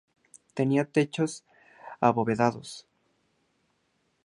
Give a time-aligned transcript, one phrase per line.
[0.55, 1.45] Tenían techos
[2.07, 2.87] abovedados.